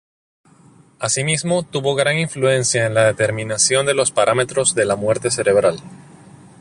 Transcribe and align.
Asimismo 0.97 1.61
tuvo 1.61 1.93
gran 1.93 2.17
influencia 2.17 2.87
en 2.87 2.95
la 2.95 3.03
determinación 3.05 3.85
de 3.85 3.93
los 3.93 4.09
parámetros 4.09 4.73
de 4.73 4.85
la 4.85 4.95
muerte 4.95 5.29
cerebral. 5.29 5.77